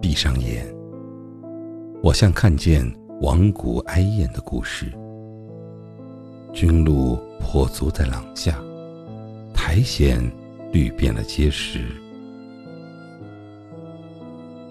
[0.00, 0.66] 闭上眼，
[2.02, 2.82] 我像看见
[3.20, 4.90] 亡古哀艳的故事。
[6.54, 8.58] 军路破足在廊下，
[9.52, 10.18] 苔藓
[10.72, 11.80] 绿遍了街石。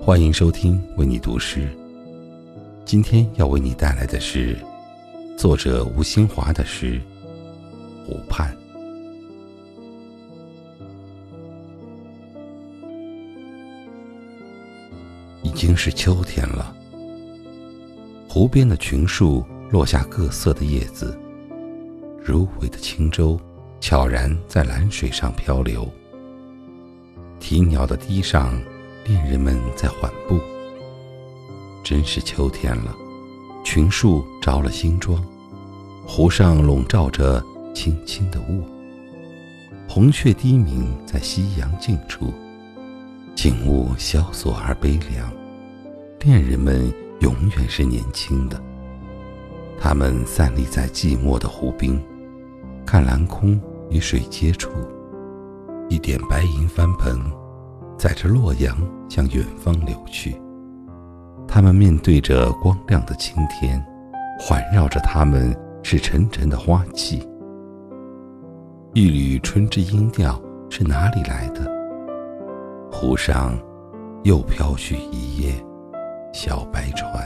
[0.02, 1.70] 欢迎收听为你读诗。
[2.84, 4.57] 今天要为你带来的是
[5.38, 7.00] 作者吴新华的诗
[8.07, 8.52] 《湖畔》。
[15.42, 16.75] 已经是秋天了，
[18.28, 21.18] 湖边的群树落下各色的叶子，
[22.24, 23.39] 如苇的轻舟
[23.80, 25.88] 悄然在蓝水上漂流。
[27.39, 28.60] 啼鸟的堤上，
[29.06, 30.39] 恋人们在缓步。
[31.83, 32.94] 真是秋天了，
[33.64, 35.23] 群树着了新装，
[36.06, 37.42] 湖上笼罩着
[37.73, 38.64] 轻轻的雾。
[39.88, 42.33] 红雀低鸣在夕阳近处。
[43.36, 45.31] 景物萧索而悲凉，
[46.22, 48.62] 恋人们永远是年轻的。
[49.80, 51.98] 他们散立在寂寞的湖滨，
[52.86, 54.70] 看蓝空与水接触，
[55.88, 57.17] 一点白银翻盆，
[57.97, 60.36] 载着洛阳向远方流去。
[61.47, 63.81] 他们面对着光亮的青天，
[64.38, 67.25] 环绕着他们是沉沉的花气。
[68.94, 71.66] 一缕春之音调是哪里来的？
[72.92, 73.58] 湖上，
[74.23, 75.53] 又飘去一叶
[76.31, 77.19] 小白船。